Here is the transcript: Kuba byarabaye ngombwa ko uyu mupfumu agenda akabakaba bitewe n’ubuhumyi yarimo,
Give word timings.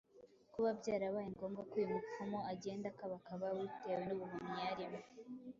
Kuba 0.53 0.69
byarabaye 0.79 1.27
ngombwa 1.33 1.61
ko 1.69 1.73
uyu 1.77 1.91
mupfumu 1.93 2.39
agenda 2.51 2.85
akabakaba 2.89 3.45
bitewe 3.59 4.01
n’ubuhumyi 4.05 4.53
yarimo, 4.67 4.99